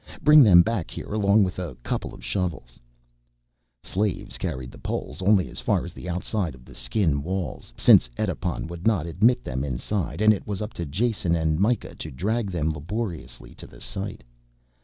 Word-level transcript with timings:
Bring 0.23 0.41
them 0.41 0.63
back 0.63 0.89
here 0.89 1.13
along 1.13 1.43
with 1.43 1.59
a 1.59 1.75
couple 1.83 2.11
of 2.11 2.25
shovels." 2.25 2.79
Slaves 3.83 4.39
carried 4.39 4.71
the 4.71 4.79
poles 4.79 5.21
only 5.21 5.47
as 5.47 5.59
far 5.59 5.85
as 5.85 5.93
the 5.93 6.09
outside 6.09 6.55
of 6.55 6.65
the 6.65 6.73
skin 6.73 7.21
walls, 7.21 7.71
since 7.77 8.09
Edipon 8.17 8.65
would 8.65 8.87
not 8.87 9.05
admit 9.05 9.43
them 9.43 9.63
inside, 9.63 10.19
and 10.19 10.33
it 10.33 10.47
was 10.47 10.59
up 10.59 10.73
to 10.73 10.87
Jason 10.87 11.35
and 11.35 11.59
Mikah 11.59 11.99
to 11.99 12.09
drag 12.09 12.49
them 12.49 12.71
laboriously 12.73 13.53
to 13.53 13.67
the 13.67 13.79
site. 13.79 14.23